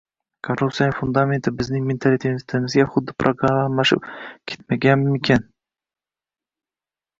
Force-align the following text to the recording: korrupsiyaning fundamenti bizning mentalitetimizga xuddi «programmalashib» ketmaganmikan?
korrupsiyaning 0.47 0.95
fundamenti 0.99 1.53
bizning 1.59 1.83
mentalitetimizga 1.89 2.87
xuddi 2.95 3.15
«programmalashib» 3.25 4.09
ketmaganmikan? 4.55 5.49